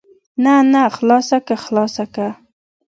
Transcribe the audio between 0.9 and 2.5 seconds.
خلاصه که خلاصه که.